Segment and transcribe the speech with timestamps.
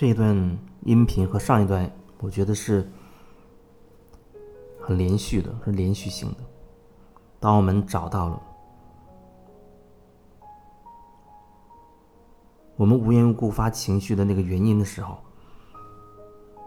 [0.00, 2.90] 这一段音频和上一段，我觉得是
[4.80, 6.36] 很连续的，是连续性的。
[7.38, 8.42] 当我们找到了
[12.76, 15.18] 我们无缘无故发情绪的那个原因的时候，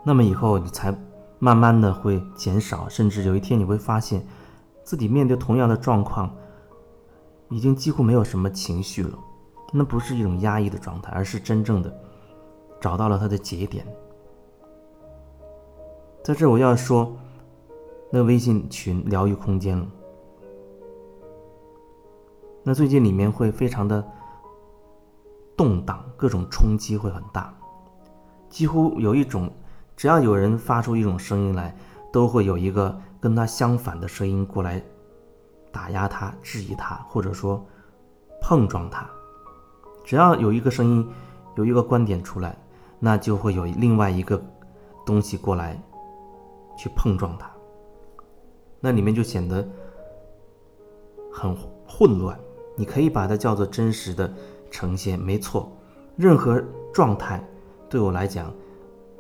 [0.06, 0.96] 那么以后你才
[1.40, 4.24] 慢慢的会减少，甚至有一天你会发现，
[4.84, 6.32] 自己面对同样的状况，
[7.50, 9.18] 已经几乎没有什么情绪了。
[9.72, 12.00] 那不是一种压抑的状态，而是真正的
[12.84, 13.88] 找到了它的节点。
[16.22, 17.16] 在这我要说，
[18.12, 19.88] 那微信群疗愈空间了。
[22.62, 24.06] 那最近里面会非常的。
[25.56, 27.54] 动荡，各种冲击会很大，
[28.50, 29.48] 几乎有一种，
[29.96, 31.78] 只要有人发出一种声音来，
[32.12, 34.84] 都会有一个跟他相反的声音过来
[35.72, 37.64] 打压他、质疑他，或者说
[38.42, 39.08] 碰撞他。
[40.04, 41.08] 只要有一个声音，
[41.56, 42.58] 有一个观点出来，
[43.06, 44.42] 那就会有另外一个
[45.06, 45.78] 东西过来
[46.78, 47.52] 去碰撞它，
[48.80, 49.68] 那里面就显得
[51.30, 51.54] 很
[51.86, 52.40] 混乱。
[52.78, 54.34] 你可以把它叫做真实的。
[54.72, 55.72] 呈现没错，
[56.16, 56.60] 任何
[56.92, 57.40] 状态
[57.88, 58.52] 对我来讲，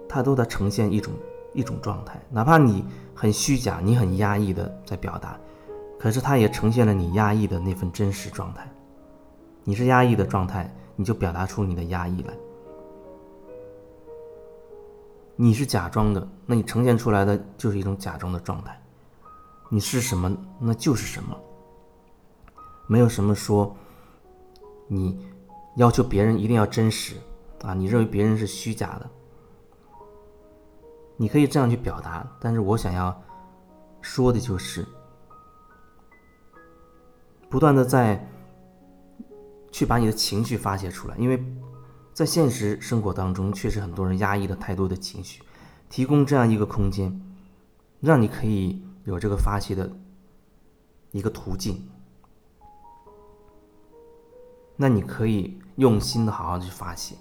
[0.09, 1.14] 它都在呈现一种
[1.54, 2.20] 一种状态。
[2.31, 5.39] 哪怕你很虚假，你很压抑的在表达，
[6.00, 8.67] 可是它也呈现了你压抑的那份真实状态。
[9.64, 12.34] 你是压抑的状态，你就表达出你的压抑来。
[15.36, 18.81] 你是假装的，那你呈现出来的就是一种假装的状态。
[19.70, 21.38] 你是什么，那就是什么。
[22.88, 23.76] 没有什么说
[24.88, 25.31] 你。
[25.76, 27.16] 要求别人一定要真实，
[27.64, 29.09] 啊，你认为别人是虚假的，
[31.17, 32.23] 你可以这样去表达。
[32.39, 33.23] 但是我想要
[34.00, 34.86] 说的就是，
[37.50, 38.23] 不断的在
[39.72, 41.43] 去把你的情绪发泄出来，因为
[42.13, 45.41] 在现实生活当中，确实很多人压抑了太多的情绪，
[45.89, 47.21] 提供这样一个空间，
[47.99, 49.91] 让你可以有这个发泄的
[51.11, 51.89] 一个途径，
[54.75, 55.59] 那你可以。
[55.77, 57.15] 用心的好好去发泄。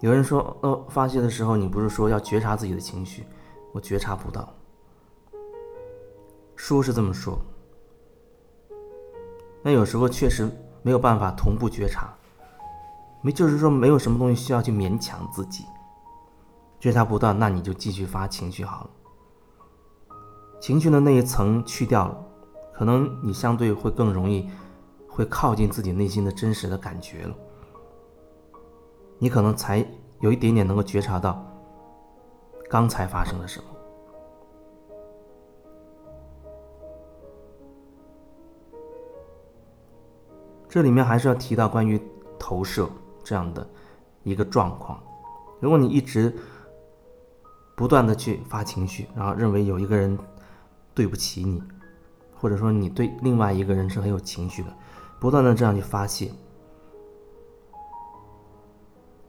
[0.00, 3.24] 有人说，呃，发泄的时候，你不是说要觉察自己的情绪？
[3.72, 4.52] 我觉察不到。
[6.54, 7.38] 书是这么说，
[9.62, 10.46] 那有时候确实
[10.86, 12.14] 没有办法同步觉察，
[13.20, 15.64] 没就是说没有什么东西需要去勉强自己。
[16.78, 18.90] 觉察不到，那你就继续发情绪好了。
[20.60, 22.16] 情绪的那一层去掉了，
[22.72, 24.48] 可能你相对会更容易。
[25.08, 27.34] 会靠近自己内心的真实的感觉了，
[29.18, 29.84] 你可能才
[30.20, 31.42] 有一点点能够觉察到
[32.70, 33.75] 刚才发生了什么。
[40.76, 41.98] 这里面还是要提到关于
[42.38, 42.86] 投射
[43.24, 43.66] 这样的
[44.24, 45.02] 一个状况。
[45.58, 46.30] 如果你一直
[47.74, 50.18] 不断的去发情绪，然后认为有一个人
[50.92, 51.62] 对不起你，
[52.34, 54.68] 或者说你对另外一个人是很有情绪的。
[55.18, 56.30] 不断的这样去发泄，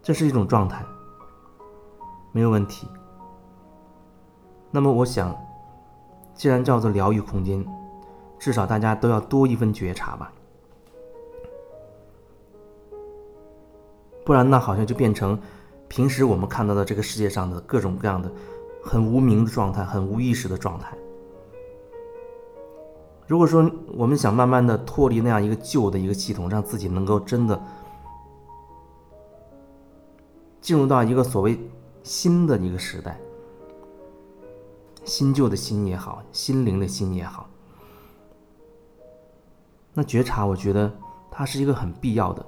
[0.03, 0.83] 这是一种状态，
[2.33, 2.89] 没有问题。
[4.69, 5.33] 那么我想，
[6.33, 7.65] 既然叫做疗愈空间，
[8.37, 10.29] 至少大家都要多一份觉察吧，
[14.27, 15.39] 不然那好像就变成
[15.87, 18.29] 平时我们看到的这个世界上的各种各样的
[18.83, 20.93] 很无名的状态，很无意识的状态。
[23.25, 27.57] 如果说我们想慢慢的脱离那样一个旧的一个系统，让自己能够真的
[30.59, 31.57] 进入到一个所谓
[32.03, 33.17] 新的一个时代，
[35.05, 37.49] 新旧的心也好，心灵的心也好，
[39.93, 40.91] 那觉察，我觉得
[41.31, 42.45] 它是一个很必要的。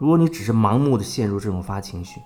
[0.00, 2.22] 如果你只是盲目的陷入这种发情绪，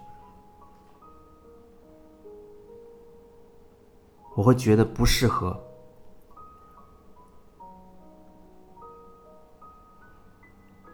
[4.36, 5.60] 我会觉得不适合。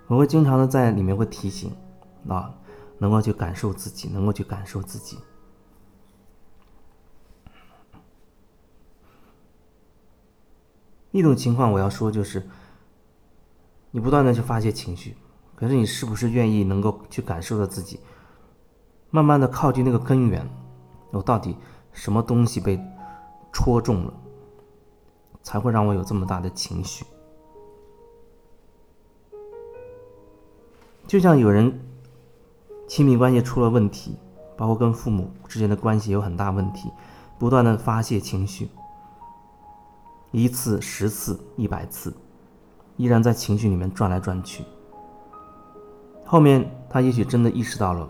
[0.06, 1.70] 我会经常的在里面会提醒，
[2.26, 2.54] 啊，
[2.96, 5.18] 能够去感受自己，能够去感受自己。
[11.10, 12.48] 一种情况我要说就是，
[13.90, 15.14] 你不断的去发泄情绪，
[15.60, 18.00] 可是你是不是愿意能够去感受到自己，
[19.10, 20.48] 慢慢的靠近那个根源，
[21.10, 21.54] 我到底
[21.92, 22.80] 什么东西被
[23.52, 24.14] 戳中了，
[25.42, 27.04] 才会让我有这么大的情绪？
[31.06, 31.78] 就像有人
[32.88, 34.16] 亲密关系出了问题，
[34.56, 36.90] 包括跟父母之间的关系有很大问题，
[37.38, 38.70] 不断的发泄情绪，
[40.30, 42.16] 一次、十次、一百次，
[42.96, 44.64] 依然在情绪里面转来转去。
[46.30, 48.08] 后面他也许真的意识到了，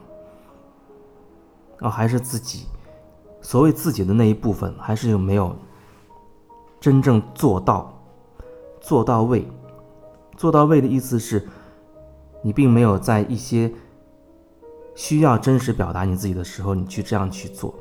[1.79, 2.67] 哦，还是自己
[3.41, 5.57] 所谓自己的那一部分，还是有没有
[6.79, 7.99] 真正做到
[8.79, 9.49] 做到位？
[10.37, 11.49] 做到位的意思是，
[12.43, 13.73] 你并没有在一些
[14.95, 17.75] 需要真实表达你自己的时候，你去这样去做。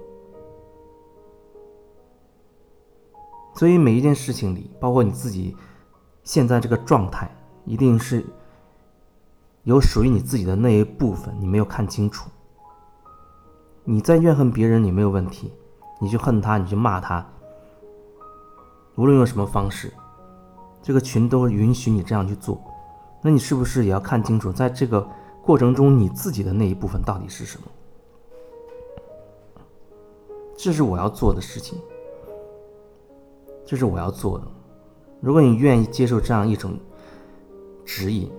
[3.56, 5.54] 所以每一件事情里，包括你自己
[6.24, 7.30] 现在这个状态，
[7.66, 8.26] 一定是
[9.64, 12.30] 有属于你自己的那一部分，你没有看清楚。
[13.84, 15.52] 你在怨恨别人，你没有问题，
[16.00, 17.26] 你去恨他，你去骂他，
[18.96, 19.92] 无论用什么方式，
[20.82, 22.62] 这个群都允许你这样去做。
[23.22, 25.08] 那你是不是也要看清楚，在这个
[25.44, 27.68] 过程中，你自己的那一部分到底是什么？
[30.58, 31.78] 这是我要做的事情。
[33.66, 34.48] 这是我要做的。
[35.22, 36.78] 如果你愿意接受这样一种
[37.86, 38.32] 指引，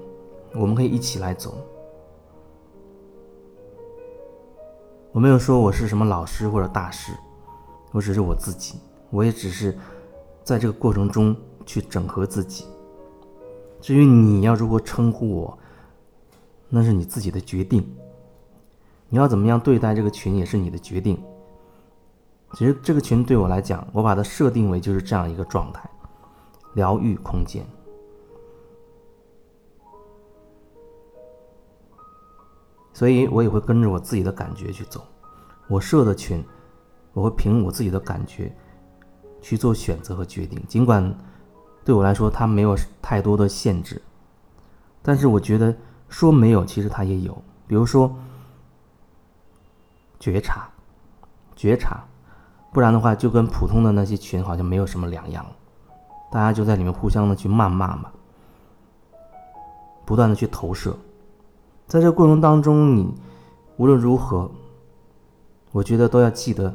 [0.52, 1.55] 我们可以一起来走。
[5.12, 7.12] 我没有说我是什么老师或者大师，
[7.93, 8.79] 我只是我自己，
[9.11, 9.76] 我也只是
[10.44, 11.35] 在这个过程中
[11.67, 12.67] 去整合自己。
[13.81, 15.58] 至于你要如何称呼我，
[16.69, 17.85] 那是你自己的决定。
[19.08, 21.20] 你要怎么样对待这个群，也是你的决定。
[22.53, 25.88] 其实这个群对我来讲，我把它设定为就是这样一个状态，
[26.75, 27.64] 疗愈空间。
[33.00, 35.02] 所以我也会跟着我自己的感觉去走。
[35.69, 36.44] 我设的群，
[37.14, 38.55] 我会凭我自己的感觉
[39.41, 40.62] 去做选择和决定。
[40.69, 41.17] 尽管
[41.82, 44.02] 对我来说它没有太多的限制，
[45.00, 45.75] 但是我觉得
[46.11, 47.32] 说没有，其实它也有。
[47.67, 48.14] 比如说
[50.19, 50.69] 觉察，
[51.56, 52.05] 觉察。
[52.70, 55.46] 不然的话，就跟普通的那些群好像没有什么两样，
[56.31, 58.12] 大家就在里面互相的去谩骂嘛，
[60.05, 60.94] 不断的去投射，
[61.90, 63.12] 在这过程当中，你
[63.76, 64.48] 无论如何，
[65.72, 66.72] 我觉得都要记得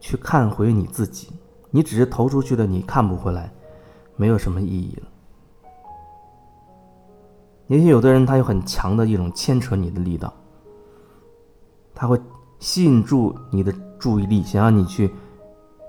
[0.00, 1.32] 去看回你自己，
[1.70, 3.50] 你只是投出去的，你看不回来，
[4.16, 5.08] 没有什么意义了。
[7.68, 10.30] 也许有的人他有很强的一种牵扯你的力道，
[11.94, 12.20] 他会
[12.58, 15.10] 吸引住你的注意力，想让你去。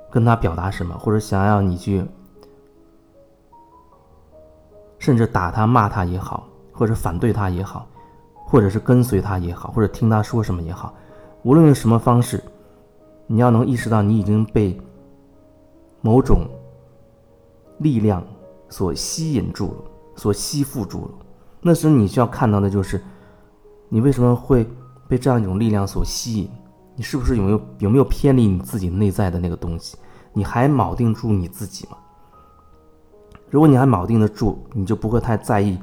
[0.10, 2.06] 跟他表达什么，或者想要你去，
[5.00, 7.88] 甚至打他、骂他也好，或者反对他也好，
[8.52, 10.94] 或者是跟随他也好，或者听他说什么也好，
[11.44, 12.44] 无论用什么方式，
[13.26, 14.78] 你要能意识到你已经被
[16.02, 16.46] 某种
[17.78, 18.22] 力量
[18.68, 19.76] 所吸引住了，
[20.18, 21.12] 所吸附住了。
[21.62, 23.02] 那时你需要看到的就是，
[23.88, 24.68] 你为什么会
[25.08, 26.50] 被这样一种力量所吸引。
[26.98, 29.96] 你是不是有没有有没有偏离你自己内在的那个东西？
[30.34, 31.96] 你还铆定住你自己吗？
[33.50, 35.80] 如果你还铆定得住，你就不会太在意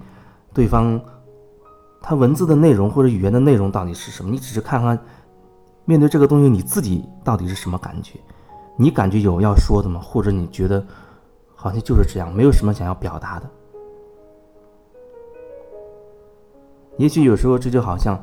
[0.52, 1.00] 对方
[2.00, 4.30] 它文字的内容或者语言的内容到底是什么。
[4.30, 4.98] 你只是看看
[5.84, 8.18] 面对这个东西你自己到底是什么感觉？
[8.76, 10.00] 你感觉有要说的吗？
[10.00, 10.84] 或者你觉得
[11.54, 13.50] 好像就是这样，没有什么想要表达的？
[16.96, 18.18] 也许有时候这就好像。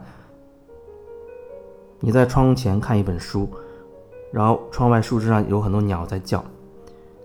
[2.01, 3.49] 你在窗前看一本书，
[4.31, 6.43] 然后窗外树枝上有很多鸟在叫，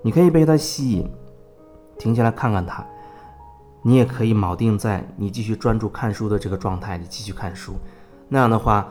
[0.01, 1.07] 你可以被它吸引，
[1.99, 2.87] 停下来看看它。
[3.83, 7.75] 你也可以铆定在你继续专注看书的这个状态里继续看书。
[8.29, 8.89] 那样的话，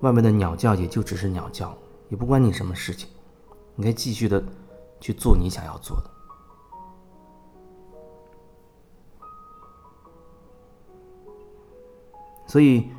[0.00, 1.76] 外面的鸟叫也就只是鸟叫，
[2.08, 3.08] 也不关你什么事情。
[3.74, 4.42] 你可以继续的
[5.00, 6.10] 去做你想要做的。
[12.46, 12.90] 所以，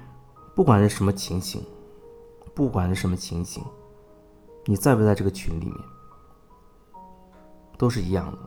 [0.54, 1.64] 不管是什么情形。
[2.54, 3.64] 不管是什么情形，
[4.66, 5.76] 你在不在这个群里面，
[7.78, 8.40] 都是一样的。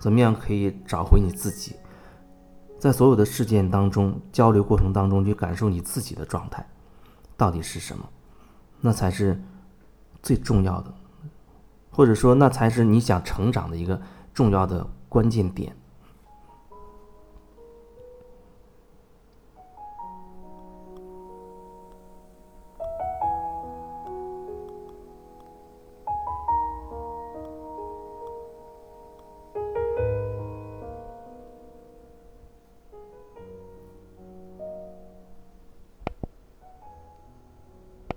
[0.00, 1.76] 怎么样可以找回你自己？
[2.78, 6.66] 在所有的事件当中、交流过程当中，去感受你自己的状态
[7.36, 8.08] 到底是什么？
[8.80, 9.38] 那才是
[10.22, 10.94] 最重要的，
[11.90, 14.00] 或者说，那才是你想成长的一个
[14.32, 15.76] 重要的关键点。